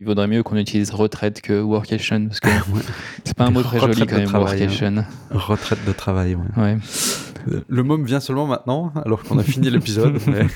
[0.00, 2.48] Il vaudrait mieux qu'on utilise retraite que workation, parce que
[3.24, 5.04] c'est pas un mot très joli quand même, workation.
[5.30, 6.62] Retraite de travail, ouais.
[6.62, 6.76] Ouais.
[7.66, 10.20] Le mot me vient seulement maintenant, alors qu'on a fini l'épisode.
[10.28, 10.46] mais-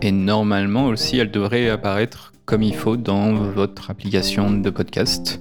[0.00, 5.40] Et normalement aussi, elle devrait apparaître comme il faut dans votre application de podcast.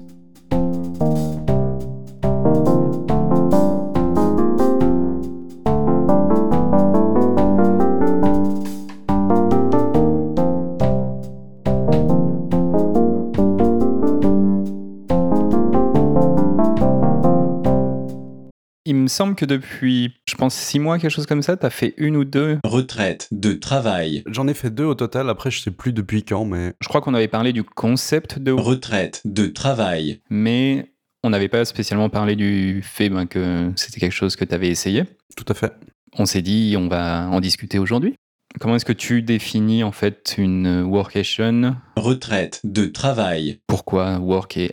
[19.12, 22.16] Semble que depuis, je pense, six mois, quelque chose comme ça, tu as fait une
[22.16, 22.60] ou deux.
[22.64, 24.24] Retraite de travail.
[24.28, 27.02] J'en ai fait deux au total, après je sais plus depuis quand, mais Je crois
[27.02, 30.22] qu'on avait parlé du concept de Retraite de travail.
[30.30, 30.88] mais
[31.24, 34.70] on n'avait pas spécialement parlé du fait ben, que c'était quelque chose que tu avais
[34.70, 35.04] essayé.
[35.38, 35.74] tout à fait.
[36.18, 38.16] On s'est dit, on va en discuter aujourd'hui.
[38.60, 41.76] Comment est-ce que tu définis en fait une workation?
[41.96, 43.60] Retraite de travail.
[43.68, 44.72] Pourquoi work et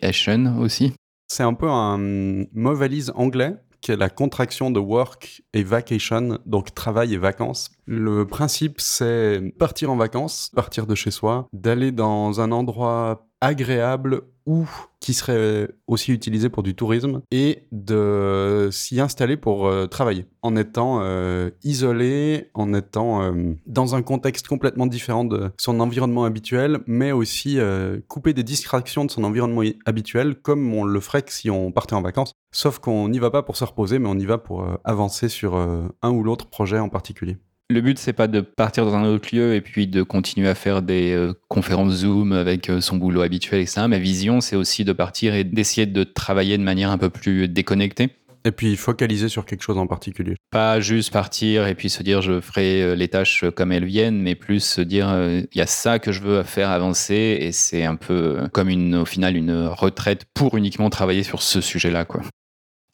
[0.59, 0.95] aussi?
[1.29, 6.39] C'est un peu un mot valise anglais qui est la contraction de work et vacation,
[6.47, 7.71] donc travail et vacances.
[7.87, 14.23] Le principe, c'est partir en vacances, partir de chez soi, d'aller dans un endroit agréable
[14.47, 14.67] ou
[15.01, 20.57] qui serait aussi utilisé pour du tourisme et de s'y installer pour euh, travailler en
[20.57, 26.81] étant euh, isolé, en étant euh, dans un contexte complètement différent de son environnement habituel,
[26.87, 31.51] mais aussi euh, couper des distractions de son environnement habituel comme on le ferait si
[31.51, 32.33] on partait en vacances.
[32.51, 35.29] Sauf qu'on n'y va pas pour se reposer, mais on y va pour euh, avancer
[35.29, 37.37] sur euh, un ou l'autre projet en particulier.
[37.71, 40.55] Le but, c'est pas de partir dans un autre lieu et puis de continuer à
[40.55, 43.83] faire des euh, conférences Zoom avec euh, son boulot habituel, etc.
[43.89, 47.47] Ma vision, c'est aussi de partir et d'essayer de travailler de manière un peu plus
[47.47, 48.09] déconnectée.
[48.47, 50.37] Et puis focaliser sur quelque chose en particulier.
[50.51, 54.23] Pas juste partir et puis se dire je ferai euh, les tâches comme elles viennent,
[54.23, 57.85] mais plus se dire il y a ça que je veux faire avancer et c'est
[57.85, 62.07] un peu comme une, au final une retraite pour uniquement travailler sur ce sujet-là.
[62.07, 62.23] quoi.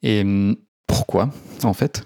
[0.03, 0.57] Et hum,
[0.89, 1.31] pourquoi
[1.63, 2.05] en fait?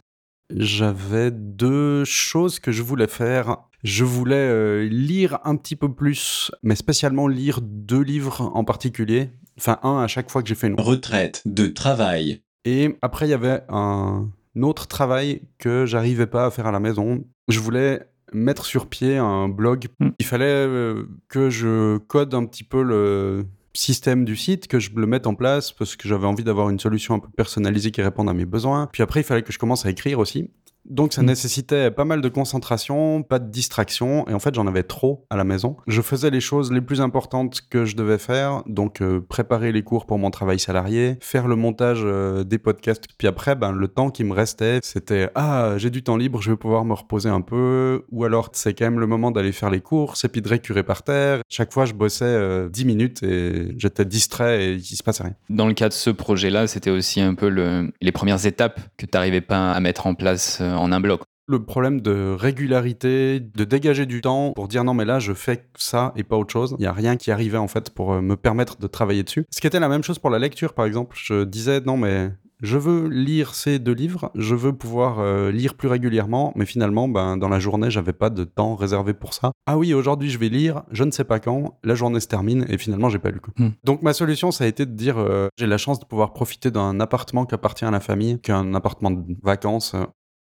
[0.55, 3.59] J'avais deux choses que je voulais faire.
[3.85, 9.31] Je voulais euh, lire un petit peu plus, mais spécialement lire deux livres en particulier.
[9.59, 12.43] Enfin, un à chaque fois que j'ai fait une Retraite de travail.
[12.65, 14.31] Et après, il y avait un
[14.61, 17.25] autre travail que j'arrivais pas à faire à la maison.
[17.49, 18.03] Je voulais
[18.33, 19.87] mettre sur pied un blog.
[20.01, 20.09] Mm.
[20.19, 23.47] Il fallait euh, que je code un petit peu le
[23.79, 26.81] système du site, que je le mette en place parce que j'avais envie d'avoir une
[26.81, 28.89] solution un peu personnalisée qui réponde à mes besoins.
[28.93, 30.51] Puis après, il fallait que je commence à écrire aussi.
[30.89, 31.27] Donc ça Mm.
[31.27, 35.37] nécessitait pas mal de concentration, pas de distraction, et en fait j'en avais trop à
[35.37, 35.77] la maison.
[35.87, 39.83] Je faisais les choses les plus importantes que je devais faire, donc euh, préparer les
[39.83, 43.89] cours pour mon travail salarié, faire le montage euh, des podcasts, puis après ben, le
[43.89, 47.29] temps qui me restait c'était ah j'ai du temps libre, je vais pouvoir me reposer
[47.29, 50.43] un peu, ou alors c'est quand même le moment d'aller faire les courses, et puis
[50.43, 51.41] de récurer par terre.
[51.49, 55.35] Chaque fois je bossais euh, 10 minutes et j'étais distrait et il se passait rien.
[55.51, 59.07] Dans le cas de ce projet-là, c'était aussi un peu le- les premières étapes que
[59.07, 61.23] tu n'arrivais pas à mettre en place euh, en un bloc.
[61.47, 65.65] le problème de régularité, de dégager du temps pour dire non mais là je fais
[65.77, 66.77] ça et pas autre chose.
[66.79, 69.47] Il y a rien qui arrivait en fait pour euh, me permettre de travailler dessus.
[69.51, 71.17] Ce qui était la même chose pour la lecture par exemple.
[71.19, 72.31] Je disais non mais
[72.61, 77.09] je veux lire ces deux livres, je veux pouvoir euh, lire plus régulièrement, mais finalement,
[77.09, 79.53] ben, dans la journée, j'avais pas de temps réservé pour ça.
[79.67, 82.67] Ah oui, aujourd'hui, je vais lire, je ne sais pas quand, la journée se termine,
[82.69, 83.41] et finalement, j'ai pas lu.
[83.41, 83.53] quoi.
[83.57, 83.71] Hmm.
[83.85, 86.71] Donc, ma solution, ça a été de dire, euh, j'ai la chance de pouvoir profiter
[86.71, 89.95] d'un appartement qui appartient à la famille, qu'un appartement de vacances.
[89.95, 90.05] euh,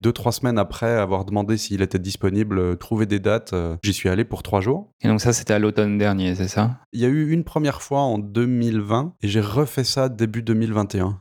[0.02, 3.93] Deux, trois semaines après avoir demandé s'il était disponible, euh, trouver des dates, euh, j'y
[3.93, 4.93] suis allé pour trois jours.
[5.02, 6.78] Et donc ça, c'était à l'automne dernier, c'est ça?
[6.93, 11.20] Il y a eu une première fois en 2020, et j'ai refait ça début 2021.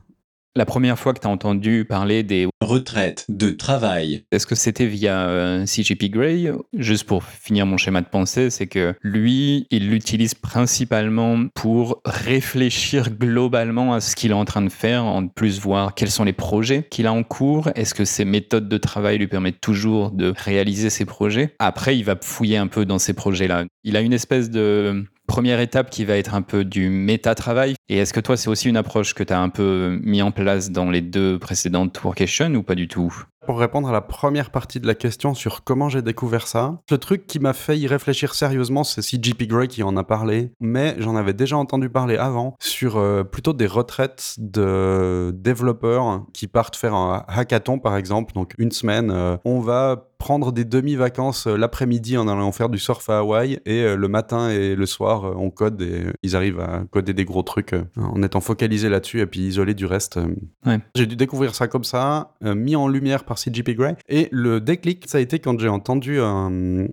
[0.56, 2.48] La première fois que tu as entendu parler des...
[2.62, 4.24] Retraite de travail.
[4.32, 8.66] Est-ce que c'était via euh, CGP Grey Juste pour finir mon schéma de pensée, c'est
[8.66, 14.70] que lui, il l'utilise principalement pour réfléchir globalement à ce qu'il est en train de
[14.70, 18.24] faire, en plus voir quels sont les projets qu'il a en cours, est-ce que ses
[18.24, 21.54] méthodes de travail lui permettent toujours de réaliser ses projets?
[21.58, 23.66] Après, il va fouiller un peu dans ces projets-là.
[23.84, 27.74] Il a une espèce de première étape qui va être un peu du méta-travail.
[27.88, 30.30] Et est-ce que toi, c'est aussi une approche que tu as un peu mis en
[30.30, 33.12] place dans les deux précédentes Workation ou pas du tout?
[33.46, 36.98] Pour répondre à la première partie de la question sur comment j'ai découvert ça, le
[36.98, 40.96] truc qui m'a fait y réfléchir sérieusement, c'est CGP Grey qui en a parlé, mais
[40.98, 46.74] j'en avais déjà entendu parler avant sur euh, plutôt des retraites de développeurs qui partent
[46.74, 51.56] faire un hackathon par exemple, donc une semaine, euh, on va prendre des demi-vacances euh,
[51.56, 55.24] l'après-midi en allant faire du surf à Hawaï et euh, le matin et le soir
[55.24, 59.20] euh, on code et ils arrivent à coder des gros trucs en étant focalisés là-dessus
[59.20, 60.18] et puis isolés du reste.
[60.64, 60.80] Ouais.
[60.94, 65.04] J'ai dû découvrir ça comme ça, mis en lumière par CGP Grey et le déclic
[65.06, 66.18] ça a été quand j'ai entendu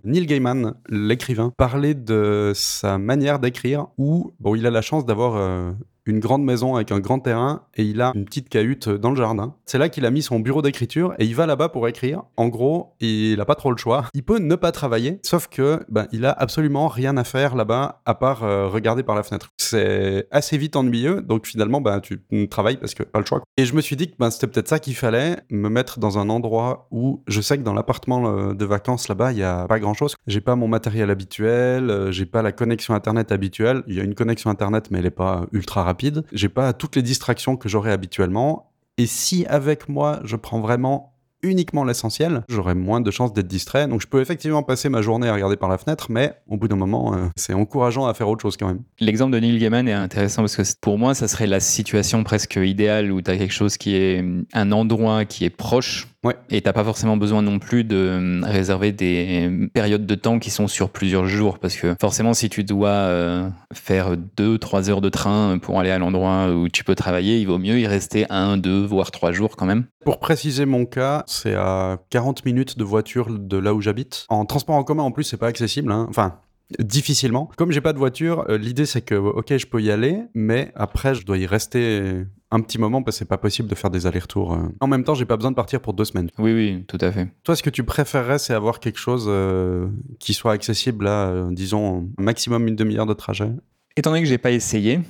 [0.04, 5.36] Neil Gaiman, l'écrivain, parler de sa manière d'écrire où bon il a la chance d'avoir
[5.36, 5.72] euh,
[6.06, 9.16] une grande maison avec un grand terrain et il a une petite cahute dans le
[9.16, 9.56] jardin.
[9.66, 12.24] C'est là qu'il a mis son bureau d'écriture et il va là-bas pour écrire.
[12.38, 14.06] En gros, il a pas trop le choix.
[14.16, 18.02] Il peut ne pas travailler, sauf que ben, il a absolument rien à faire là-bas
[18.06, 19.50] à part euh, regarder par la fenêtre.
[19.58, 23.42] C'est assez vite ennuyeux, donc finalement ben, tu travailles parce que pas le choix.
[23.58, 26.18] Et je me suis dit que ben, c'était peut-être ça qu'il fallait, me mettre dans
[26.20, 29.66] un endroit où je sais que dans l'appartement euh, de vacances là-bas, il y a
[29.68, 30.16] pas grand-chose.
[30.28, 33.84] J'ai pas mon matériel habituel, euh, j'ai pas la connexion internet habituelle.
[33.88, 35.93] Il y a une connexion internet, mais elle est pas ultra rapide.
[36.32, 38.72] J'ai pas toutes les distractions que j'aurais habituellement.
[38.98, 41.14] Et si avec moi, je prends vraiment
[41.44, 43.88] uniquement l'essentiel, j'aurai moins de chances d'être distrait.
[43.88, 46.68] Donc je peux effectivement passer ma journée à regarder par la fenêtre, mais au bout
[46.68, 48.82] d'un moment, euh, c'est encourageant à faire autre chose quand même.
[49.00, 52.56] L'exemple de Neil Gaiman est intéressant parce que pour moi, ça serait la situation presque
[52.56, 56.08] idéale où tu as quelque chose qui est hum, un endroit qui est proche.
[56.24, 56.36] Ouais.
[56.50, 60.40] Et t'as pas forcément besoin non plus de hum, réserver des hum, périodes de temps
[60.40, 64.90] qui sont sur plusieurs jours parce que forcément si tu dois euh, faire deux, trois
[64.90, 67.88] heures de train pour aller à l'endroit où tu peux travailler, il vaut mieux y
[67.88, 69.86] rester un, deux, voire trois jours quand même.
[70.06, 74.26] Pour préciser mon cas, c'est à 40 minutes de voiture de là où j'habite.
[74.30, 75.92] En transport en commun, en plus, c'est pas accessible.
[75.92, 76.08] hein.
[76.10, 76.40] Enfin,
[76.80, 77.50] difficilement.
[77.58, 80.72] Comme j'ai pas de voiture, euh, l'idée c'est que, ok, je peux y aller, mais
[80.76, 83.90] après, je dois y rester un petit moment parce que c'est pas possible de faire
[83.90, 84.54] des allers-retours.
[84.54, 84.68] euh.
[84.80, 86.30] En même temps, j'ai pas besoin de partir pour deux semaines.
[86.38, 87.28] Oui, oui, tout à fait.
[87.44, 89.88] Toi, ce que tu préférerais, c'est avoir quelque chose euh,
[90.20, 93.50] qui soit accessible à, euh, disons, maximum une demi-heure de trajet?
[93.98, 95.02] Étant donné que j'ai pas essayé,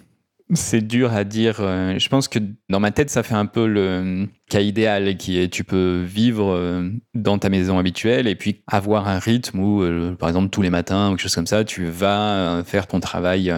[0.53, 1.57] c'est dur à dire.
[1.59, 5.39] euh, Je pense que dans ma tête, ça fait un peu le cas idéal qui
[5.39, 9.81] est tu peux vivre euh, dans ta maison habituelle et puis avoir un rythme où,
[9.83, 12.99] euh, par exemple, tous les matins ou quelque chose comme ça, tu vas faire ton
[12.99, 13.53] travail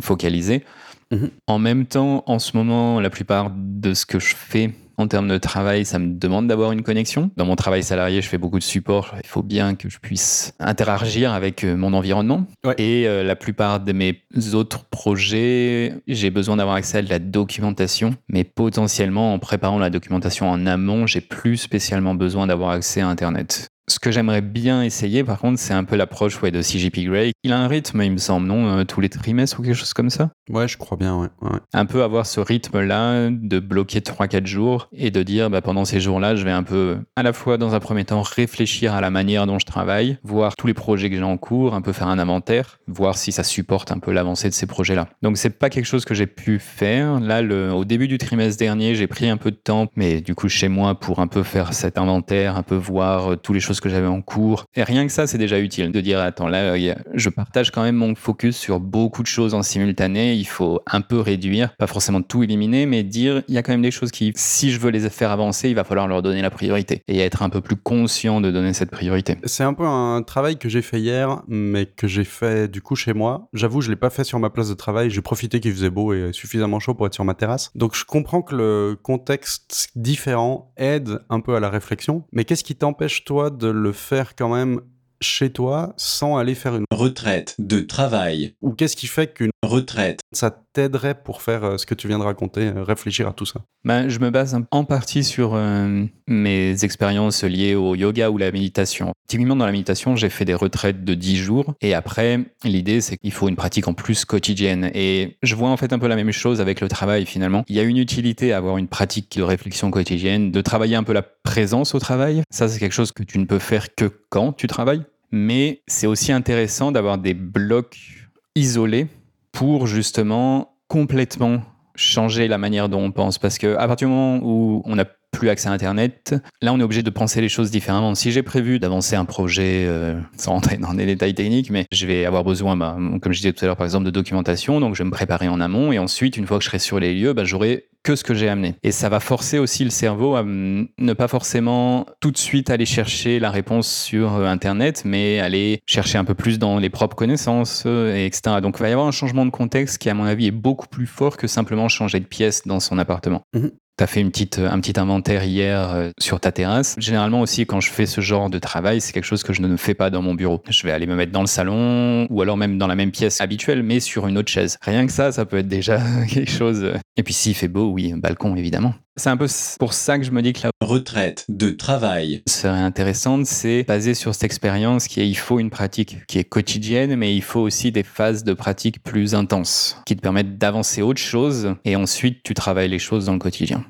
[0.00, 0.64] focalisé.
[1.10, 1.30] Mhm.
[1.46, 5.28] En même temps, en ce moment, la plupart de ce que je fais en termes
[5.28, 7.30] de travail, ça me demande d'avoir une connexion.
[7.36, 9.14] Dans mon travail salarié, je fais beaucoup de support.
[9.22, 12.44] Il faut bien que je puisse interagir avec euh, mon environnement.
[12.64, 12.74] Ouais.
[12.76, 17.18] Et euh, la plupart de mes autres projets, j'ai besoin d'avoir accès à de la
[17.18, 18.14] documentation.
[18.28, 23.08] Mais potentiellement, en préparant la documentation en amont, j'ai plus spécialement besoin d'avoir accès à
[23.08, 23.70] Internet.
[23.90, 27.32] Ce que j'aimerais bien essayer, par contre, c'est un peu l'approche ouais, de CGP Grey.
[27.42, 29.94] Il a un rythme, il me semble, non euh, Tous les trimestres ou quelque chose
[29.94, 30.30] comme ça?
[30.48, 31.26] Ouais, je crois bien, ouais.
[31.42, 31.58] ouais.
[31.72, 35.98] Un peu avoir ce rythme-là, de bloquer 3-4 jours et de dire bah, pendant ces
[35.98, 39.10] jours-là, je vais un peu, à la fois dans un premier temps, réfléchir à la
[39.10, 42.06] manière dont je travaille, voir tous les projets que j'ai en cours, un peu faire
[42.06, 45.08] un inventaire, voir si ça supporte un peu l'avancée de ces projets-là.
[45.22, 47.18] Donc, c'est pas quelque chose que j'ai pu faire.
[47.18, 50.36] Là, le, au début du trimestre dernier, j'ai pris un peu de temps, mais du
[50.36, 53.60] coup, chez moi, pour un peu faire cet inventaire, un peu voir euh, toutes les
[53.60, 54.64] choses que j'avais en cours.
[54.74, 56.76] Et rien que ça, c'est déjà utile de dire, attends, là,
[57.14, 60.34] je partage quand même mon focus sur beaucoup de choses en simultané.
[60.34, 63.72] Il faut un peu réduire, pas forcément tout éliminer, mais dire, il y a quand
[63.72, 66.42] même des choses qui, si je veux les faire avancer, il va falloir leur donner
[66.42, 69.36] la priorité et être un peu plus conscient de donner cette priorité.
[69.44, 72.96] C'est un peu un travail que j'ai fait hier, mais que j'ai fait du coup
[72.96, 73.48] chez moi.
[73.52, 75.10] J'avoue, je l'ai pas fait sur ma place de travail.
[75.10, 77.70] J'ai profité qu'il faisait beau et suffisamment chaud pour être sur ma terrasse.
[77.74, 82.24] Donc je comprends que le contexte différent aide un peu à la réflexion.
[82.32, 84.80] Mais qu'est-ce qui t'empêche toi de le faire quand même
[85.20, 90.20] chez toi sans aller faire une retraite de travail ou qu'est-ce qui fait qu'une retraite
[90.32, 93.46] ça t'aiderait pour faire euh, ce que tu viens de raconter, euh, réfléchir à tout
[93.46, 93.60] ça?
[93.84, 98.52] Ben, Je me base en partie sur euh, mes expériences liées au yoga ou la
[98.52, 99.12] méditation.
[99.28, 103.16] Typiquement, dans la méditation, j'ai fait des retraites de 10 jours et après, l'idée, c'est
[103.16, 104.90] qu'il faut une pratique en plus quotidienne.
[104.94, 107.64] Et je vois en fait un peu la même chose avec le travail finalement.
[107.68, 111.04] Il y a une utilité à avoir une pratique de réflexion quotidienne, de travailler un
[111.04, 112.42] peu la présence au travail.
[112.50, 115.02] Ça, c'est quelque chose que tu ne peux faire que quand tu travailles.
[115.32, 119.06] Mais c'est aussi intéressant d'avoir des blocs isolés
[119.52, 121.62] pour justement complètement
[121.94, 123.38] changer la manière dont on pense.
[123.38, 126.82] Parce qu'à partir du moment où on n'a plus accès à Internet, là on est
[126.82, 128.14] obligé de penser les choses différemment.
[128.14, 132.06] Si j'ai prévu d'avancer un projet, euh, sans rentrer dans des détails techniques, mais je
[132.06, 134.94] vais avoir besoin, bah, comme je disais tout à l'heure par exemple, de documentation, donc
[134.94, 137.14] je vais me préparer en amont et ensuite, une fois que je serai sur les
[137.14, 138.74] lieux, bah, j'aurai que ce que j'ai amené.
[138.82, 142.86] Et ça va forcer aussi le cerveau à ne pas forcément tout de suite aller
[142.86, 147.16] chercher la réponse sur euh, Internet, mais aller chercher un peu plus dans les propres
[147.16, 148.56] connaissances, euh, etc.
[148.62, 150.88] Donc il va y avoir un changement de contexte qui, à mon avis, est beaucoup
[150.88, 153.42] plus fort que simplement changer de pièce dans son appartement.
[153.54, 153.70] Mhm.
[154.00, 156.96] Tu fait une petite, un petit inventaire hier euh, sur ta terrasse.
[156.96, 159.76] Généralement aussi, quand je fais ce genre de travail, c'est quelque chose que je ne
[159.76, 160.62] fais pas dans mon bureau.
[160.70, 163.42] Je vais aller me mettre dans le salon ou alors même dans la même pièce
[163.42, 164.78] habituelle, mais sur une autre chaise.
[164.80, 166.94] Rien que ça, ça peut être déjà quelque chose.
[167.18, 168.94] Et puis s'il fait beau, oui, balcon évidemment.
[169.16, 169.48] C'est un peu
[169.78, 174.14] pour ça que je me dis que la retraite de travail serait intéressante, c'est basé
[174.14, 177.60] sur cette expérience qui est il faut une pratique qui est quotidienne, mais il faut
[177.60, 182.42] aussi des phases de pratique plus intenses qui te permettent d'avancer autre chose et ensuite
[182.44, 183.84] tu travailles les choses dans le quotidien.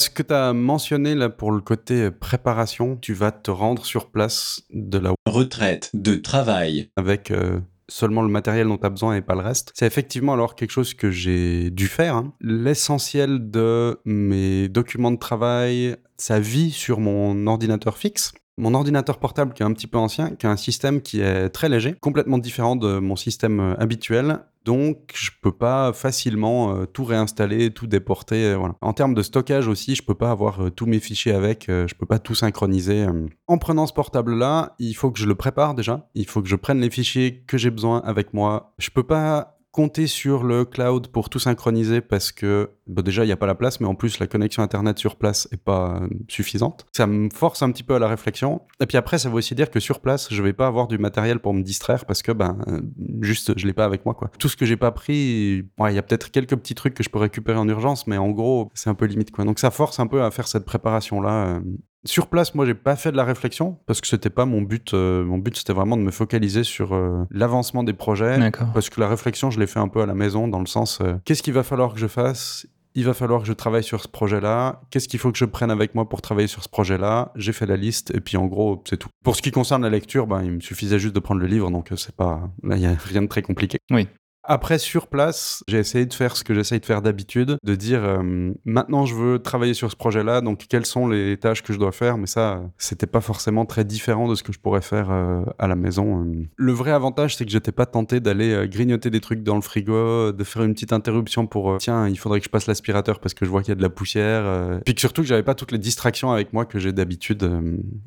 [0.00, 4.10] Ce que tu as mentionné là pour le côté préparation, tu vas te rendre sur
[4.10, 7.60] place de la retraite de travail avec euh,
[7.92, 9.72] seulement le matériel dont tu as besoin et pas le reste.
[9.74, 12.16] C'est effectivement alors quelque chose que j'ai dû faire.
[12.16, 12.32] hein.
[12.40, 18.32] L'essentiel de mes documents de travail, ça vit sur mon ordinateur fixe.
[18.58, 21.48] Mon ordinateur portable qui est un petit peu ancien, qui a un système qui est
[21.48, 24.40] très léger, complètement différent de mon système euh, habituel.
[24.64, 28.44] Donc, je peux pas facilement euh, tout réinstaller, tout déporter.
[28.44, 28.74] euh, voilà.
[28.80, 31.66] En termes de stockage aussi, je peux pas avoir euh, tous mes fichiers avec.
[31.68, 33.06] je peux pas tout synchroniser.
[33.46, 36.08] En prenant ce portable-là, il faut que je le prépare déjà.
[36.14, 38.74] Il faut que je prenne les fichiers que j'ai besoin avec moi.
[38.78, 43.28] Je peux pas compter sur le cloud pour tout synchroniser parce que bah déjà il
[43.28, 45.96] n'y a pas la place mais en plus la connexion internet sur place est pas
[46.02, 46.86] euh, suffisante.
[46.92, 48.60] Ça me force un petit peu à la réflexion.
[48.80, 50.98] Et puis après ça veut aussi dire que sur place je vais pas avoir du
[50.98, 52.82] matériel pour me distraire parce que ben euh,
[53.22, 54.30] juste je l'ai pas avec moi quoi.
[54.38, 57.08] Tout ce que j'ai pas pris il y a peut-être quelques petits trucs que je
[57.08, 59.46] peux récupérer en urgence mais en gros c'est un peu limite quoi.
[59.46, 61.60] Donc ça force un peu à faire cette préparation là
[62.04, 64.92] sur place, moi, j'ai pas fait de la réflexion parce que c'était pas mon but.
[64.94, 68.38] euh, mon but, c'était vraiment de me focaliser sur euh, l'avancement des projets.
[68.74, 71.00] Parce que la réflexion, je l'ai fait un peu à la maison, dans le sens
[71.00, 72.66] euh, qu'est-ce qu'il va falloir que je fasse?
[72.94, 74.82] Il va falloir que je travaille sur ce projet-là.
[74.90, 77.32] Qu'est-ce qu'il faut que je prenne avec moi pour travailler sur ce projet-là?
[77.36, 79.08] J'ai fait la liste et puis en gros, c'est tout.
[79.24, 81.70] Pour ce qui concerne la lecture, ben, il me suffisait juste de prendre le livre,
[81.70, 83.78] donc c'est pas là, il y a rien de très compliqué.
[83.90, 84.08] Oui.
[84.44, 88.02] Après, sur place, j'ai essayé de faire ce que j'essaye de faire d'habitude, de dire
[88.02, 91.78] euh, maintenant je veux travailler sur ce projet-là, donc quelles sont les tâches que je
[91.78, 95.10] dois faire, mais ça, c'était pas forcément très différent de ce que je pourrais faire
[95.10, 96.24] euh, à la maison.
[96.24, 96.44] euh.
[96.56, 100.32] Le vrai avantage, c'est que j'étais pas tenté d'aller grignoter des trucs dans le frigo,
[100.32, 103.44] de faire une petite interruption pour tiens, il faudrait que je passe l'aspirateur parce que
[103.44, 105.78] je vois qu'il y a de la poussière, puis surtout que j'avais pas toutes les
[105.78, 107.48] distractions avec moi que j'ai d'habitude.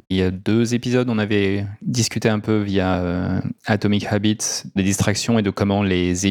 [0.10, 5.40] Il y a deux épisodes, on avait discuté un peu via Atomic Habits des distractions
[5.40, 6.25] et de comment les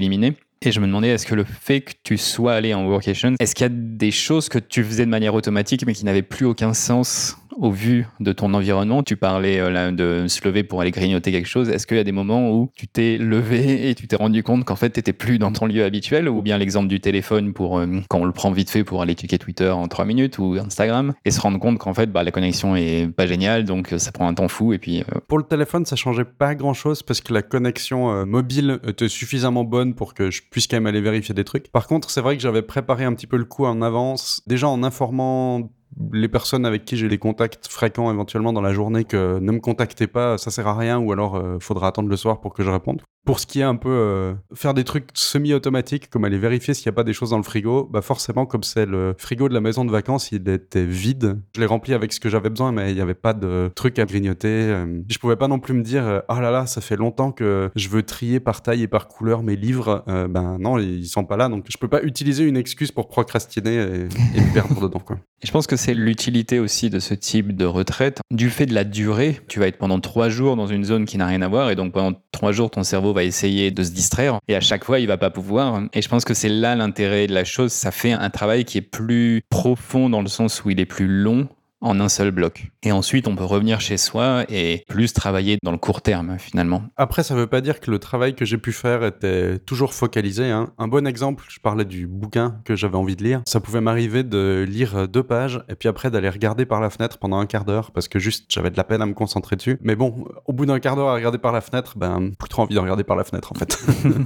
[0.67, 3.55] Et je me demandais, est-ce que le fait que tu sois allé en workation, est-ce
[3.55, 6.47] qu'il y a des choses que tu faisais de manière automatique mais qui n'avaient plus
[6.47, 10.91] aucun sens au vu de ton environnement Tu parlais euh, de se lever pour aller
[10.91, 11.69] grignoter quelque chose.
[11.69, 14.65] Est-ce qu'il y a des moments où tu t'es levé et tu t'es rendu compte
[14.65, 16.29] qu'en fait, tu n'étais plus dans ton lieu habituel?
[16.29, 19.15] Ou bien l'exemple du téléphone pour euh, quand on le prend vite fait pour aller
[19.15, 22.31] checker Twitter en 3 minutes ou Instagram et se rendre compte qu'en fait, bah, la
[22.31, 24.73] connexion est pas géniale, donc ça prend un temps fou.
[24.73, 28.25] Et puis, euh, Pour le téléphone, ça changeait pas grand-chose parce que la connexion euh,
[28.25, 31.71] mobile était suffisamment bonne pour que je puisse quand même aller vérifier des trucs.
[31.71, 34.69] Par contre, c'est vrai que j'avais préparé un petit peu le coup en avance, déjà
[34.69, 35.71] en informant
[36.13, 39.61] les personnes avec qui j'ai les contacts fréquents éventuellement dans la journée que ne me
[39.61, 42.63] contactez pas, ça sert à rien ou alors euh, faudra attendre le soir pour que
[42.63, 43.03] je réponde.
[43.25, 46.91] Pour ce qui est un peu euh, faire des trucs semi-automatiques, comme aller vérifier s'il
[46.91, 49.55] n'y a pas des choses dans le frigo, bah forcément, comme c'est le frigo de
[49.55, 51.41] la maison de vacances, il était vide.
[51.55, 53.99] Je l'ai rempli avec ce que j'avais besoin, mais il n'y avait pas de trucs
[53.99, 54.49] à grignoter.
[54.49, 57.71] Euh, Je pouvais pas non plus me dire, oh là là, ça fait longtemps que
[57.75, 60.05] je veux trier par taille et par couleur mes livres.
[60.07, 63.77] Ben non, ils sont pas là, donc je peux pas utiliser une excuse pour procrastiner
[63.77, 65.01] et, et me perdre dedans.
[65.01, 65.17] Quoi.
[65.45, 68.23] Je pense que c'est l'utilité aussi de ce type de retraite.
[68.31, 71.19] Du fait de la durée, tu vas être pendant trois jours dans une zone qui
[71.19, 73.91] n'a rien à voir, et donc pendant trois jours, ton cerveau va essayer de se
[73.91, 75.83] distraire, et à chaque fois, il va pas pouvoir.
[75.93, 77.73] Et je pense que c'est là l'intérêt de la chose.
[77.73, 81.07] Ça fait un travail qui est plus profond dans le sens où il est plus
[81.07, 81.47] long
[81.85, 82.71] en un seul bloc.
[82.83, 86.83] Et ensuite, on peut revenir chez soi et plus travailler dans le court terme, finalement.
[86.97, 90.51] Après, ça veut pas dire que le travail que j'ai pu faire était toujours focalisé.
[90.51, 90.71] hein.
[90.79, 93.43] Un bon exemple, je parlais du bouquin que j'avais envie de lire.
[93.47, 97.19] Ça pouvait m'arriver de lire deux pages et puis après d'aller regarder par la fenêtre
[97.19, 99.79] pendant un quart d'heure parce que juste j'avais de la peine à me concentrer dessus.
[99.83, 102.63] Mais bon, au bout d'un quart d'heure à regarder par la fenêtre, ben plus trop
[102.63, 103.79] envie de regarder par la fenêtre en fait.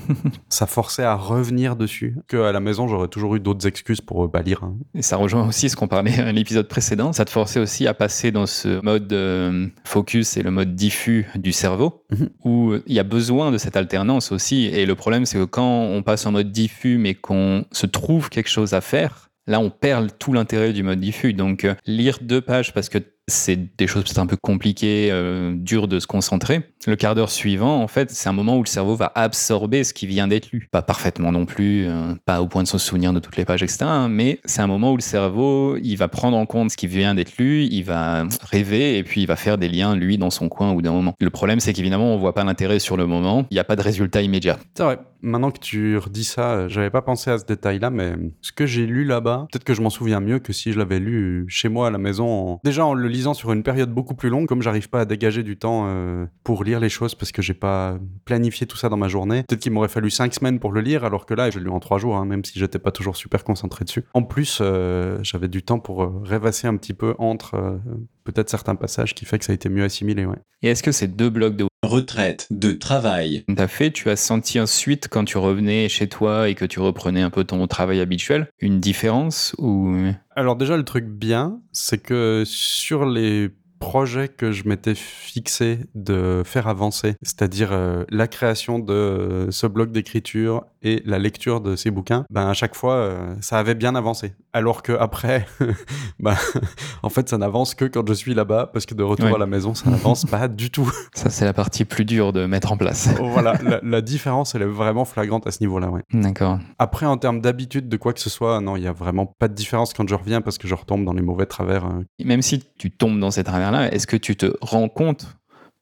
[0.48, 2.16] ça forçait à revenir dessus.
[2.28, 4.62] Que à la maison, j'aurais toujours eu d'autres excuses pour euh, pas lire.
[4.62, 4.74] hein.
[4.94, 7.12] Et ça rejoint aussi ce qu'on parlait à l'épisode précédent.
[7.12, 11.26] Ça te forçait aussi à passer dans ce mode euh, focus et le mode diffus
[11.34, 12.28] du cerveau, Mhm.
[12.44, 14.66] où il y a besoin de cette alternance aussi.
[14.66, 18.28] Et le problème, c'est que quand on passe en mode diffus, mais qu'on se trouve
[18.28, 21.32] quelque chose à faire, là, on perd tout l'intérêt du mode diffus.
[21.32, 25.54] Donc, euh, lire deux pages parce que c'est des choses peut-être un peu compliquées, euh,
[25.54, 26.62] dures de se concentrer.
[26.86, 29.92] Le quart d'heure suivant, en fait, c'est un moment où le cerveau va absorber ce
[29.92, 30.68] qui vient d'être lu.
[30.70, 33.62] Pas parfaitement non plus, euh, pas au point de se souvenir de toutes les pages,
[33.62, 33.84] etc.
[34.08, 37.14] mais c'est un moment où le cerveau, il va prendre en compte ce qui vient
[37.14, 40.48] d'être lu, il va rêver et puis il va faire des liens, lui, dans son
[40.48, 41.14] coin ou d'un moment.
[41.20, 43.46] Le problème, c'est qu'évidemment, on voit pas l'intérêt sur le moment.
[43.50, 44.58] Il n'y a pas de résultat immédiat.
[44.74, 44.98] C'est vrai.
[45.20, 48.66] Maintenant que tu redis ça, euh, j'avais pas pensé à ce détail-là, mais ce que
[48.66, 51.68] j'ai lu là-bas, peut-être que je m'en souviens mieux que si je l'avais lu chez
[51.68, 52.60] moi à la maison.
[52.62, 55.56] Déjà en le sur une période beaucoup plus longue, comme j'arrive pas à dégager du
[55.56, 59.08] temps euh, pour lire les choses parce que j'ai pas planifié tout ça dans ma
[59.08, 59.44] journée.
[59.48, 61.70] Peut-être qu'il m'aurait fallu cinq semaines pour le lire, alors que là, je l'ai lu
[61.70, 64.04] en trois jours, hein, même si j'étais pas toujours super concentré dessus.
[64.14, 67.80] En plus, euh, j'avais du temps pour euh, rêvasser un petit peu entre
[68.24, 70.26] peut-être certains passages, qui fait que ça a été mieux assimilé.
[70.26, 70.36] Ouais.
[70.62, 74.60] Et est-ce que ces deux blocs de retraite de travail, T'as fait, tu as senti
[74.60, 78.48] ensuite quand tu revenais chez toi et que tu reprenais un peu ton travail habituel,
[78.60, 79.96] une différence ou
[80.36, 86.42] Alors déjà, le truc bien, c'est que sur les projets que je m'étais fixé de
[86.44, 91.74] faire avancer, c'est-à-dire euh, la création de euh, ce bloc d'écriture et la lecture de
[91.76, 94.32] ces bouquins, ben à chaque fois, euh, ça avait bien avancé.
[94.52, 95.46] Alors que après,
[96.20, 96.36] ben,
[97.02, 99.34] en fait, ça n'avance que quand je suis là-bas, parce que de retour Ouais.
[99.34, 100.90] à la maison, ça n'avance pas du tout.
[101.14, 103.08] ça c'est la partie plus dure de mettre en place.
[103.18, 106.02] voilà, la, la différence, elle est vraiment flagrante à ce niveau-là, ouais.
[106.12, 106.58] D'accord.
[106.78, 109.48] Après, en termes d'habitude de quoi que ce soit, non, il y a vraiment pas
[109.48, 111.84] de différence quand je reviens parce que je retombe dans les mauvais travers.
[111.86, 115.26] euh, Même si tu tombes dans ces est-ce que tu te rends compte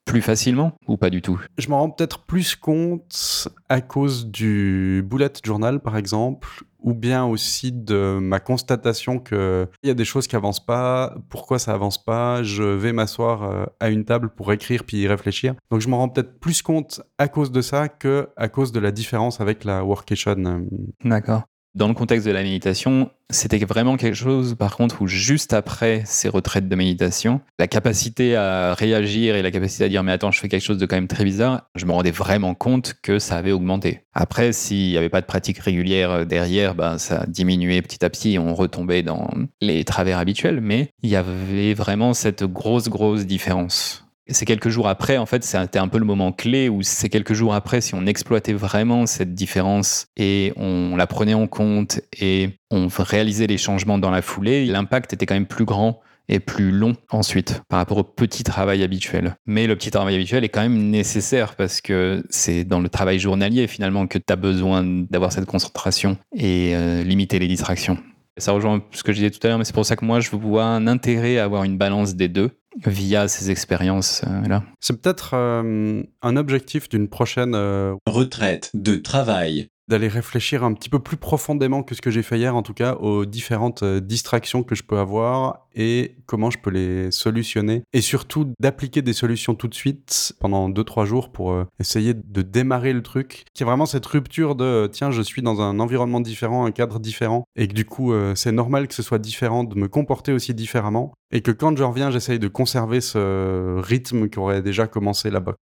[0.04, 1.40] plus facilement ou pas du tout?
[1.58, 6.48] Je m'en rends peut-être plus compte à cause du bullet journal, par exemple,
[6.80, 11.16] ou bien aussi de ma constatation que il y a des choses qui avancent pas.
[11.28, 15.08] Pourquoi ça avance pas Je vais m'asseoir euh, à une table pour écrire puis y
[15.08, 15.54] réfléchir.
[15.70, 18.78] Donc je m'en rends peut-être plus compte à cause de ça que à cause de
[18.78, 20.36] la différence avec la workation.
[20.46, 20.60] euh.
[21.04, 21.42] D'accord.
[21.76, 26.04] Dans le contexte de la méditation, c'était vraiment quelque chose, par contre, où juste après
[26.06, 30.30] ces retraites de méditation, la capacité à réagir et la capacité à dire mais attends,
[30.30, 33.18] je fais quelque chose de quand même très bizarre, je me rendais vraiment compte que
[33.18, 34.00] ça avait augmenté.
[34.14, 38.08] Après, s'il n'y avait pas de pratique régulière euh, derrière, ben, ça diminuait petit à
[38.08, 39.28] petit et on retombait dans
[39.60, 44.05] les travers habituels, mais il y avait vraiment cette grosse, grosse différence.
[44.28, 47.32] C'est quelques jours après, en fait, c'était un peu le moment clé où c'est quelques
[47.32, 52.58] jours après, si on exploitait vraiment cette différence et on la prenait en compte et
[52.72, 56.72] on réalisait les changements dans la foulée, l'impact était quand même plus grand et plus
[56.72, 59.36] long ensuite par rapport au petit travail habituel.
[59.46, 63.20] Mais le petit travail habituel est quand même nécessaire parce que c'est dans le travail
[63.20, 67.98] journalier finalement que tu as besoin d'avoir cette concentration et euh, limiter les distractions.
[68.38, 70.20] Ça rejoint ce que je disais tout à l'heure, mais c'est pour ça que moi
[70.20, 72.50] je vois un intérêt à avoir une balance des deux
[72.84, 74.64] via ces expériences-là.
[74.80, 80.88] C'est peut-être euh, un objectif d'une prochaine euh, retraite de travail, d'aller réfléchir un petit
[80.88, 84.00] peu plus profondément que ce que j'ai fait hier, en tout cas, aux différentes euh,
[84.00, 87.82] distractions que je peux avoir et comment je peux les solutionner.
[87.92, 92.42] Et surtout, d'appliquer des solutions tout de suite pendant 2-3 jours pour euh, essayer de
[92.42, 93.44] démarrer le truc.
[93.54, 96.72] Qui est vraiment cette rupture de euh, tiens, je suis dans un environnement différent, un
[96.72, 100.32] cadre différent, et que du coup, c'est normal que ce soit différent, de me comporter
[100.32, 101.12] aussi différemment.
[101.30, 105.56] Et que quand je reviens, j'essaye de conserver ce rythme qui aurait déjà commencé là-bas.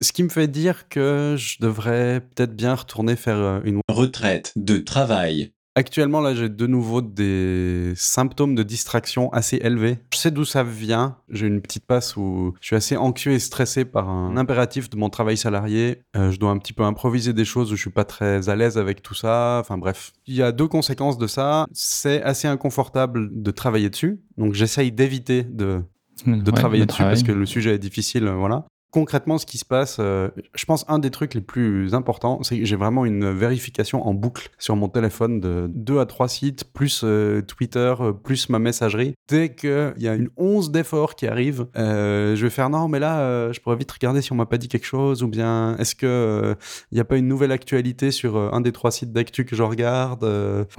[0.00, 4.52] Ce qui me fait dire que je devrais peut-être bien retourner faire euh, une retraite
[4.54, 5.50] de travail.
[5.74, 9.98] Actuellement, là, j'ai de nouveau des symptômes de distraction assez élevés.
[10.12, 11.18] Je sais d'où ça vient.
[11.28, 14.96] J'ai une petite passe où je suis assez anxieux et stressé par un impératif de
[14.96, 16.02] mon travail salarié.
[16.16, 18.56] Euh, je dois un petit peu improviser des choses où je suis pas très à
[18.56, 19.58] l'aise avec tout ça.
[19.60, 21.66] Enfin bref, il y a deux conséquences de ça.
[21.72, 24.20] C'est assez inconfortable de travailler dessus.
[24.36, 25.82] Donc j'essaye d'éviter de
[26.26, 29.98] de travailler dessus parce que le sujet est difficile, voilà concrètement, ce qui se passe,
[30.00, 34.06] euh, je pense un des trucs les plus importants, c'est que j'ai vraiment une vérification
[34.06, 38.48] en boucle sur mon téléphone de deux à trois sites, plus euh, Twitter, euh, plus
[38.48, 39.14] ma messagerie.
[39.28, 43.52] Dès qu'il y a une once d'efforts qui arrive, je vais faire non, mais là,
[43.52, 46.56] je pourrais vite regarder si on m'a pas dit quelque chose, ou bien est-ce que
[46.90, 49.62] il n'y a pas une nouvelle actualité sur un des trois sites d'actu que je
[49.62, 50.24] regarde.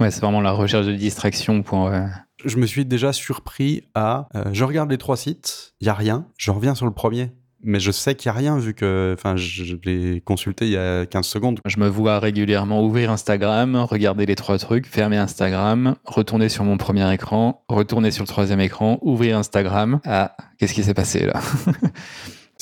[0.00, 1.90] Ouais, c'est vraiment la recherche de distraction pour
[2.44, 6.26] je me suis déjà surpris à je regarde les trois sites, il y a rien,
[6.38, 7.30] je reviens sur le premier
[7.62, 10.76] mais je sais qu'il n'y a rien vu que enfin, je, l'ai consulté il y
[10.76, 11.60] a 15 secondes.
[11.66, 16.76] Je me vois régulièrement ouvrir Instagram, regarder les trois trucs, fermer Instagram, retourner sur mon
[16.76, 20.00] premier écran, retourner sur le troisième écran, ouvrir Instagram.
[20.04, 21.40] Ah, qu'est-ce qui s'est passé là?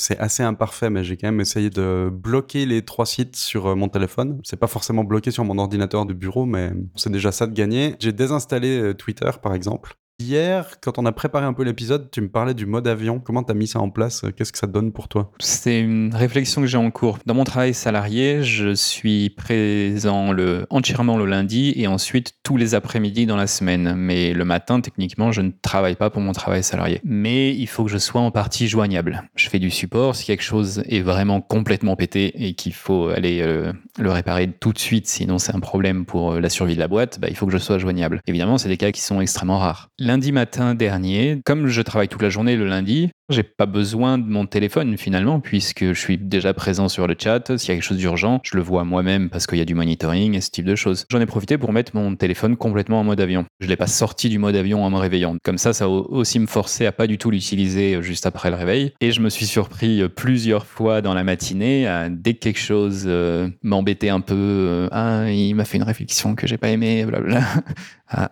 [0.00, 3.74] C'est assez imparfait, mais j'ai quand même essayé de bloquer les trois sites sur euh,
[3.74, 4.40] mon téléphone.
[4.44, 7.96] C'est pas forcément bloqué sur mon ordinateur de bureau, mais c'est déjà ça de gagner.
[7.98, 9.96] J'ai désinstallé euh, Twitter, par exemple.
[10.20, 13.20] Hier, quand on a préparé un peu l'épisode, tu me parlais du mode avion.
[13.20, 14.24] Comment tu as mis ça en place?
[14.36, 15.30] Qu'est-ce que ça donne pour toi?
[15.38, 17.20] C'est une réflexion que j'ai en cours.
[17.24, 22.74] Dans mon travail salarié, je suis présent le, entièrement le lundi et ensuite tous les
[22.74, 23.94] après-midi dans la semaine.
[23.94, 27.00] Mais le matin, techniquement, je ne travaille pas pour mon travail salarié.
[27.04, 29.22] Mais il faut que je sois en partie joignable.
[29.36, 30.16] Je fais du support.
[30.16, 34.72] Si quelque chose est vraiment complètement pété et qu'il faut aller euh, le réparer tout
[34.72, 37.36] de suite, sinon c'est un problème pour euh, la survie de la boîte, bah, il
[37.36, 38.20] faut que je sois joignable.
[38.26, 42.22] Évidemment, c'est des cas qui sont extrêmement rares lundi matin dernier, comme je travaille toute
[42.22, 46.54] la journée le lundi, j'ai pas besoin de mon téléphone finalement, puisque je suis déjà
[46.54, 47.56] présent sur le chat.
[47.56, 49.74] S'il y a quelque chose d'urgent, je le vois moi-même parce qu'il y a du
[49.74, 51.04] monitoring et ce type de choses.
[51.10, 53.44] J'en ai profité pour mettre mon téléphone complètement en mode avion.
[53.60, 55.36] Je l'ai pas sorti du mode avion en me réveillant.
[55.42, 58.56] Comme ça, ça a aussi me forcé à pas du tout l'utiliser juste après le
[58.56, 58.92] réveil.
[59.00, 63.04] Et je me suis surpris plusieurs fois dans la matinée, à, dès que quelque chose
[63.06, 67.04] euh, m'embêtait un peu, euh, ah, il m'a fait une réflexion que j'ai pas aimée,
[67.04, 67.42] blablabla.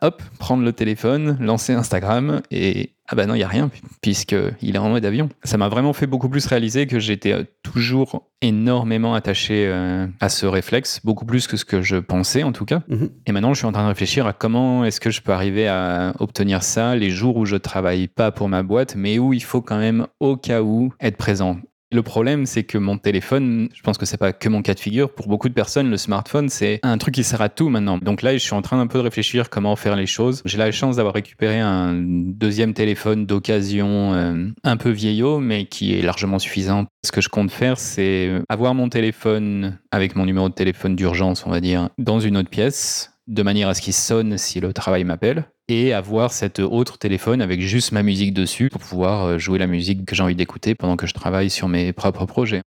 [0.01, 3.71] hop, prendre le téléphone, lancer Instagram et ah bah non, il y a rien
[4.03, 5.29] puisqu'il est en mode avion.
[5.45, 10.29] Ça m'a vraiment fait beaucoup plus réaliser que j'étais euh, toujours énormément attaché euh, à
[10.29, 12.83] ce réflexe, beaucoup plus que ce que je pensais en tout cas.
[12.89, 13.11] Mhm.
[13.27, 15.69] Et maintenant, je suis en train de réfléchir à comment est-ce que je peux arriver
[15.69, 19.43] à obtenir ça les jours où je travaille pas pour ma boîte, mais où il
[19.43, 21.59] faut quand même au cas où être présent.
[21.93, 24.81] Le problème, c'est que mon téléphone, je pense que c'est pas que mon cas de
[24.81, 25.15] figure.
[25.15, 27.99] Pour beaucoup de personnes, le smartphone, c'est un truc qui sert à tout maintenant.
[27.99, 30.43] Donc là, je suis en train d'un peu de réfléchir comment faire les choses.
[30.45, 35.97] J'ai la chance d'avoir récupéré un deuxième téléphone d'occasion euh, un peu vieillot, mais qui
[35.97, 36.87] est largement suffisant.
[37.05, 41.47] Ce que je compte faire, c'est avoir mon téléphone avec mon numéro de téléphone d'urgence,
[41.47, 44.73] on va dire, dans une autre pièce de manière à ce qu'il sonne si le
[44.73, 49.39] travail m'appelle, et avoir cet autre téléphone avec juste ma musique dessus pour pouvoir euh,
[49.39, 52.63] jouer la musique que j'ai envie d'écouter pendant que je travaille sur mes propres projets.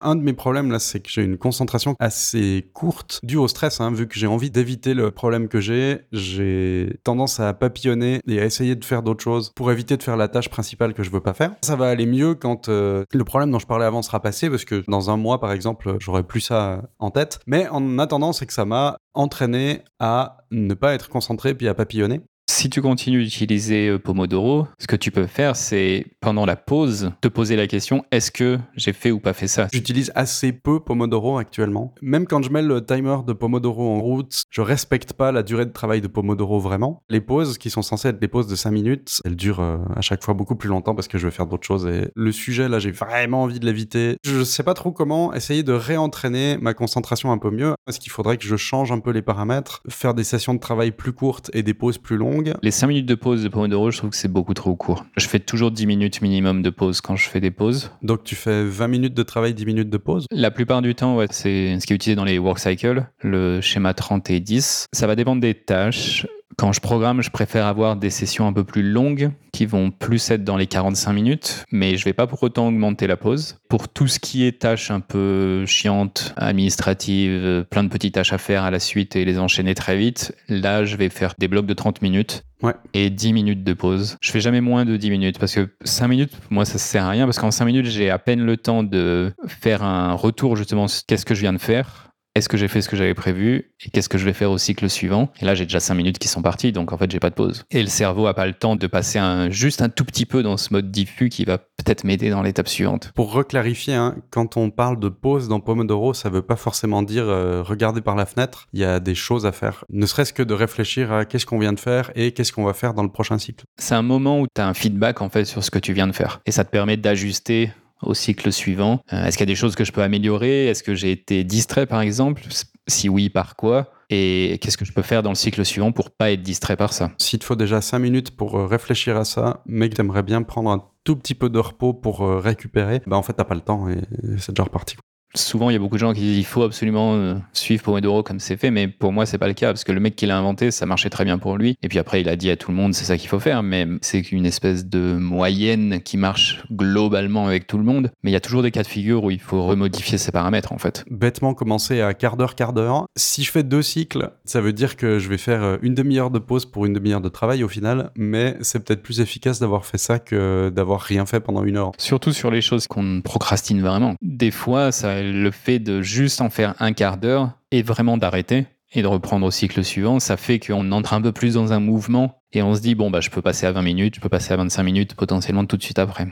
[0.00, 3.80] Un de mes problèmes là, c'est que j'ai une concentration assez courte due au stress,
[3.80, 6.02] hein, vu que j'ai envie d'éviter le problème que j'ai.
[6.12, 10.16] J'ai tendance à papillonner et à essayer de faire d'autres choses pour éviter de faire
[10.16, 11.52] la tâche principale que je veux pas faire.
[11.62, 14.64] Ça va aller mieux quand euh, le problème dont je parlais avant sera passé, parce
[14.64, 17.40] que dans un mois, par exemple, j'aurai plus ça en tête.
[17.46, 21.74] Mais en attendant, c'est que ça m'a entraîné à ne pas être concentré puis à
[21.74, 22.20] papillonner.
[22.58, 27.12] Si tu continues d'utiliser euh, Pomodoro, ce que tu peux faire, c'est pendant la pause,
[27.20, 29.68] te poser la question est-ce que j'ai fait ou pas fait ça?
[29.72, 31.94] J'utilise assez peu Pomodoro actuellement.
[32.02, 35.66] Même quand je mets le timer de Pomodoro en route, je respecte pas la durée
[35.66, 37.04] de travail de Pomodoro vraiment.
[37.08, 40.00] Les pauses, qui sont censées être des pauses de 5 minutes, elles durent euh, à
[40.00, 41.86] chaque fois beaucoup plus longtemps parce que je vais faire d'autres choses.
[41.86, 44.16] Et le sujet, là, j'ai vraiment envie de l'éviter.
[44.24, 47.74] Je sais pas trop comment essayer de réentraîner ma concentration un peu mieux.
[47.86, 50.90] Est-ce qu'il faudrait que je change un peu les paramètres, faire des sessions de travail
[50.90, 52.47] plus courtes et des pauses plus longues?
[52.62, 55.04] Les 5 minutes de pause de Pomodoro, je trouve que c'est beaucoup trop court.
[55.16, 57.90] Je fais toujours 10 minutes minimum de pause quand je fais des pauses.
[58.02, 60.26] Donc tu fais 20 minutes de travail, 10 minutes de pause?
[60.30, 63.60] La plupart du temps, ouais, c'est ce qui est utilisé dans les work cycles, le
[63.60, 64.86] schéma 30 et 10.
[64.92, 66.26] Ça va dépendre des tâches.
[66.58, 70.28] Quand je programme, je préfère avoir des sessions un peu plus longues qui vont plus
[70.32, 73.58] être dans les 45 minutes, mais je vais pas pour autant augmenter la pause.
[73.68, 78.38] Pour tout ce qui est tâches un peu chiantes, administratives, plein de petites tâches à
[78.38, 81.66] faire à la suite et les enchaîner très vite, là, je vais faire des blocs
[81.66, 82.74] de 30 minutes Ouais.
[82.92, 84.16] et 10 minutes de pause.
[84.20, 87.10] Je fais jamais moins de 10 minutes parce que 5 minutes, moi, ça sert à
[87.10, 90.88] rien parce qu'en 5 minutes, j'ai à peine le temps de faire un retour justement
[90.88, 92.07] sur qu'est-ce que je viens de faire.
[92.38, 94.58] Est-ce que j'ai fait ce que j'avais prévu et qu'est-ce que je vais faire au
[94.58, 95.28] cycle suivant?
[95.40, 97.34] Et là, j'ai déjà 5 minutes qui sont parties, donc en fait, j'ai pas de
[97.34, 97.64] pause.
[97.72, 100.44] Et le cerveau a pas le temps de passer un, juste un tout petit peu
[100.44, 103.10] dans ce mode diffus qui va peut-être m'aider dans l'étape suivante.
[103.16, 107.24] Pour reclarifier, hein, quand on parle de pause dans Pomodoro, ça veut pas forcément dire
[107.24, 108.68] euh, regarder par la fenêtre.
[108.72, 109.84] Il y a des choses à faire.
[109.90, 112.72] Ne serait-ce que de réfléchir à qu'est-ce qu'on vient de faire et qu'est-ce qu'on va
[112.72, 113.64] faire dans le prochain cycle.
[113.78, 116.06] C'est un moment où tu as un feedback en fait sur ce que tu viens
[116.06, 116.40] de faire.
[116.46, 119.00] Et ça te permet d'ajuster au cycle suivant.
[119.12, 120.66] Euh, Est-ce qu'il y a des choses que je peux améliorer?
[120.66, 122.42] Est-ce que j'ai été distrait par exemple?
[122.86, 123.92] Si oui, par quoi?
[124.10, 126.92] Et qu'est-ce que je peux faire dans le cycle suivant pour pas être distrait par
[126.94, 127.10] ça?
[127.18, 130.42] S'il te faut déjà 5 minutes pour euh, réfléchir à ça, mais que t'aimerais bien
[130.42, 133.54] prendre un tout petit peu de repos pour euh, récupérer, bah en fait t'as pas
[133.54, 133.98] le temps et
[134.38, 134.96] c'est déjà reparti.
[135.34, 138.22] Souvent, il y a beaucoup de gens qui disent il faut absolument euh, suivre Pomodoro
[138.22, 140.26] comme c'est fait, mais pour moi, c'est pas le cas parce que le mec qui
[140.26, 141.76] l'a inventé, ça marchait très bien pour lui.
[141.82, 143.62] Et puis après, il a dit à tout le monde c'est ça qu'il faut faire,
[143.62, 148.10] mais c'est une espèce de moyenne qui marche globalement avec tout le monde.
[148.22, 150.72] Mais il y a toujours des cas de figure où il faut remodifier ses paramètres
[150.72, 151.04] en fait.
[151.10, 153.06] Bêtement commencer à quart d'heure, quart d'heure.
[153.16, 156.30] Si je fais deux cycles, ça veut dire que je vais faire euh, une demi-heure
[156.30, 159.84] de pause pour une demi-heure de travail au final, mais c'est peut-être plus efficace d'avoir
[159.84, 161.92] fait ça que d'avoir rien fait pendant une heure.
[161.98, 164.14] Surtout sur les choses qu'on procrastine vraiment.
[164.22, 168.66] Des fois, ça, le fait de juste en faire un quart d'heure et vraiment d'arrêter
[168.92, 171.80] et de reprendre au cycle suivant, ça fait qu'on entre un peu plus dans un
[171.80, 174.30] mouvement et on se dit, bon, bah, je peux passer à 20 minutes, je peux
[174.30, 176.28] passer à 25 minutes, potentiellement tout de suite après.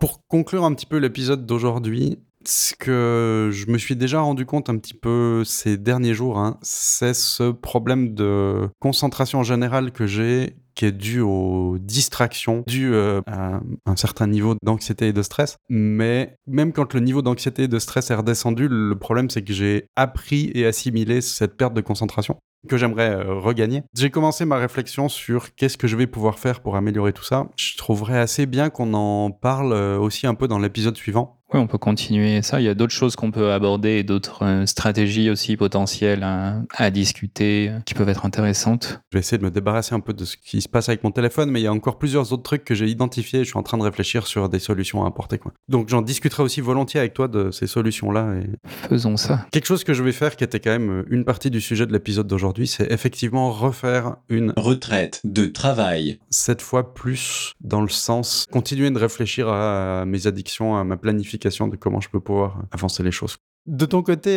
[0.00, 4.68] Pour conclure un petit peu l'épisode d'aujourd'hui, ce que je me suis déjà rendu compte
[4.68, 10.56] un petit peu ces derniers jours, hein, c'est ce problème de concentration générale que j'ai
[10.74, 15.56] qui est dû aux distractions, dû euh, à un certain niveau d'anxiété et de stress.
[15.68, 19.52] Mais même quand le niveau d'anxiété et de stress est redescendu, le problème c'est que
[19.52, 23.82] j'ai appris et assimilé cette perte de concentration que j'aimerais euh, regagner.
[23.94, 27.46] J'ai commencé ma réflexion sur qu'est-ce que je vais pouvoir faire pour améliorer tout ça.
[27.56, 31.40] Je trouverais assez bien qu'on en parle euh, aussi un peu dans l'épisode suivant.
[31.52, 32.60] Oui, on peut continuer ça.
[32.60, 36.62] Il y a d'autres choses qu'on peut aborder et d'autres euh, stratégies aussi potentielles à,
[36.74, 39.00] à discuter euh, qui peuvent être intéressantes.
[39.12, 41.10] Je vais essayer de me débarrasser un peu de ce qui se passe avec mon
[41.10, 43.40] téléphone, mais il y a encore plusieurs autres trucs que j'ai identifiés.
[43.40, 45.38] Je suis en train de réfléchir sur des solutions à apporter.
[45.38, 45.52] Quoi.
[45.68, 48.36] Donc j'en discuterai aussi volontiers avec toi de ces solutions-là.
[48.36, 48.46] Et...
[48.88, 49.46] Faisons ça.
[49.52, 51.92] Quelque chose que je vais faire qui était quand même une partie du sujet de
[51.92, 58.46] l'épisode d'aujourd'hui, c'est effectivement refaire une retraite de travail, cette fois plus dans le sens
[58.50, 63.02] continuer de réfléchir à mes addictions, à ma planification de comment je peux pouvoir avancer
[63.02, 63.36] les choses.
[63.66, 64.36] De ton côté,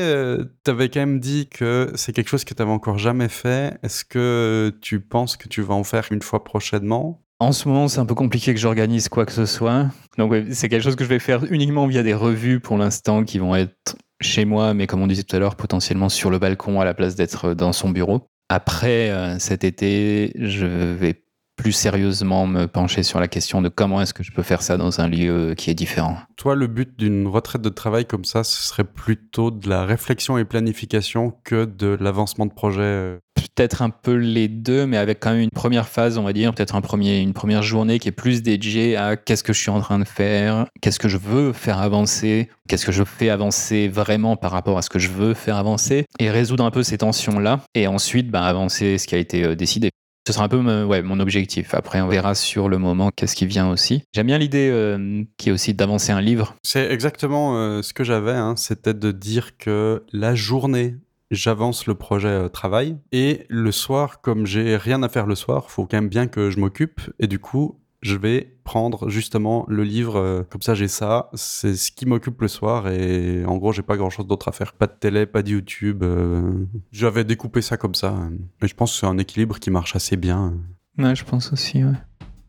[0.63, 3.77] tu avais quand même dit que c'est quelque chose que tu n'avais encore jamais fait.
[3.83, 7.21] Est-ce que tu penses que tu vas en faire une fois prochainement?
[7.39, 9.87] En ce moment, c'est un peu compliqué que j'organise quoi que ce soit.
[10.17, 13.23] Donc, ouais, c'est quelque chose que je vais faire uniquement via des revues pour l'instant
[13.23, 16.39] qui vont être chez moi, mais comme on disait tout à l'heure, potentiellement sur le
[16.39, 18.27] balcon à la place d'être dans son bureau.
[18.49, 21.21] Après euh, cet été, je vais
[21.57, 24.77] plus sérieusement me pencher sur la question de comment est-ce que je peux faire ça
[24.77, 26.17] dans un lieu qui est différent.
[26.37, 30.37] Toi, le but d'une retraite de travail comme ça, ce serait plutôt de la réflexion
[30.37, 33.17] et planification que de l'avancement de projet euh?
[33.55, 36.53] Peut-être un peu les deux, mais avec quand même une première phase, on va dire,
[36.53, 39.71] peut-être un premier, une première journée qui est plus dédiée à qu'est-ce que je suis
[39.71, 43.87] en train de faire, qu'est-ce que je veux faire avancer, qu'est-ce que je fais avancer
[43.87, 46.99] vraiment par rapport à ce que je veux faire avancer, et résoudre un peu ces
[46.99, 49.89] tensions-là, et ensuite bah, avancer ce qui a été euh, décidé.
[50.27, 51.73] Ce sera un peu me- ouais, mon objectif.
[51.73, 54.03] Après, on verra sur le moment qu'est-ce qui vient aussi.
[54.13, 56.53] J'aime bien l'idée euh, qui est aussi d'avancer un livre.
[56.63, 60.97] C'est exactement euh, ce que j'avais, hein, c'était de dire que la journée,
[61.31, 65.71] j'avance le projet euh, travail, et le soir, comme j'ai rien à faire le soir,
[65.71, 69.83] faut quand même bien que je m'occupe, et du coup, je vais prendre justement le
[69.83, 73.71] livre, euh, comme ça j'ai ça, c'est ce qui m'occupe le soir, et en gros,
[73.71, 74.73] j'ai pas grand chose d'autre à faire.
[74.73, 78.29] Pas de télé, pas de YouTube, euh, j'avais découpé ça comme ça, euh,
[78.63, 80.53] et je pense que c'est un équilibre qui marche assez bien.
[80.97, 81.83] Ouais, je pense aussi.
[81.83, 81.93] ouais.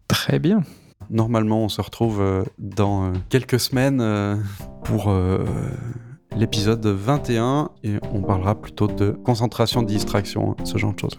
[0.09, 0.63] Très bien.
[1.11, 4.43] Normalement, on se retrouve euh, dans quelques semaines
[4.85, 5.13] pour
[6.37, 11.19] l'épisode 21 et on parlera plutôt de concentration, distraction, ce genre de choses.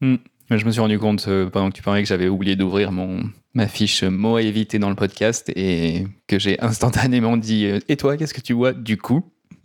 [0.00, 3.22] Je me suis rendu compte euh, pendant que tu parlais que j'avais oublié d'ouvrir mon
[3.54, 7.96] ma fiche mots à éviter dans le podcast et que j'ai instantanément dit euh, et
[7.96, 9.24] toi qu'est-ce que tu vois du coup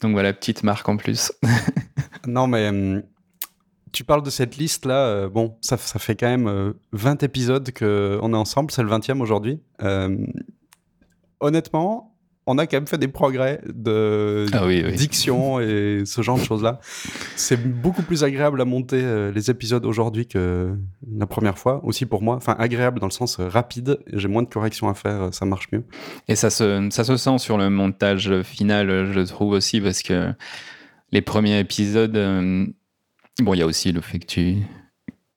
[0.00, 1.32] Donc voilà petite marque en plus.
[2.26, 3.02] non mais hum,
[3.92, 7.70] tu parles de cette liste là, euh, bon ça, ça, fait quand même 20 épisodes
[7.72, 9.60] qu'on est ensemble, c'est le 20e aujourd'hui.
[11.40, 12.11] honnêtement,
[12.52, 16.80] on a quand même fait des progrès de ah diction et ce genre de choses-là.
[17.34, 20.74] C'est beaucoup plus agréable à monter euh, les épisodes aujourd'hui que
[21.16, 22.36] la première fois, aussi pour moi.
[22.36, 25.46] Enfin, agréable dans le sens euh, rapide, j'ai moins de corrections à faire, euh, ça
[25.46, 25.84] marche mieux.
[26.28, 30.32] Et ça se, ça se sent sur le montage final, je trouve aussi, parce que
[31.10, 32.12] les premiers épisodes,
[33.40, 34.56] bon, il y a aussi le fait que tu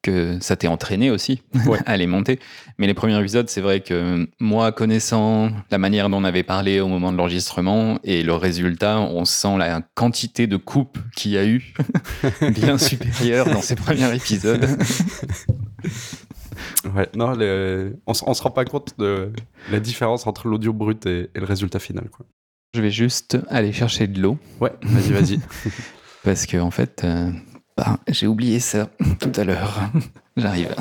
[0.05, 1.41] que ça t'est entraîné aussi
[1.85, 2.39] à les monter.
[2.77, 6.79] Mais les premiers épisodes, c'est vrai que moi, connaissant la manière dont on avait parlé
[6.79, 11.37] au moment de l'enregistrement et le résultat, on sent la quantité de coupes qu'il y
[11.37, 11.73] a eu
[12.51, 14.67] bien supérieure dans ces premiers épisodes.
[16.95, 17.33] Ouais, non,
[18.07, 19.31] on, on, se rend pas compte de
[19.71, 22.09] la différence entre l'audio brut et, le résultat final.
[22.09, 22.25] Quoi.
[22.73, 24.37] Je vais juste aller chercher de l'eau.
[24.61, 25.39] Ouais, vas-y, vas-y.
[26.23, 27.29] Parce que en fait, euh,
[27.77, 29.89] bah, j'ai oublié ça tout à l'heure.
[30.37, 30.75] J'arrive.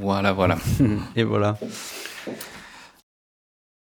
[0.00, 0.56] Voilà, voilà.
[1.16, 1.58] Et voilà.